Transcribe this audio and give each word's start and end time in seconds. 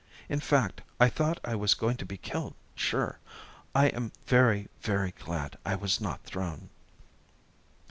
In 0.29 0.39
fact, 0.39 0.81
I 0.99 1.09
thought 1.09 1.39
I 1.45 1.53
was 1.53 1.75
going 1.75 1.95
to 1.97 2.07
be 2.07 2.17
killed, 2.17 2.55
sure. 2.73 3.19
I 3.75 3.89
am 3.89 4.11
very, 4.25 4.67
very 4.81 5.11
glad 5.19 5.59
I 5.63 5.75
was 5.75 6.01
not 6.01 6.23
thrown." 6.23 6.71